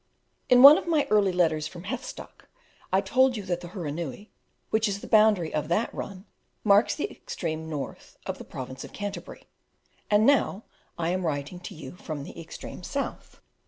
[0.49, 2.49] In one of my early letters from Heathstock
[2.91, 4.31] I told you that the Hurunui,
[4.71, 6.25] which is the boundary of that run,
[6.63, 9.43] marks the extreme north of the Province of Canterbury;
[10.09, 10.63] and now
[10.97, 13.41] I am writing to you from the extreme south.